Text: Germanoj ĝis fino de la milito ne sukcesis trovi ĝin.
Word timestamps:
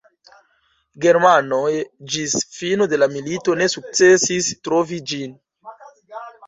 Germanoj 1.05 1.69
ĝis 2.15 2.39
fino 2.57 2.89
de 2.95 2.99
la 3.03 3.09
milito 3.15 3.59
ne 3.63 3.71
sukcesis 3.77 4.53
trovi 4.69 5.03
ĝin. 5.13 5.41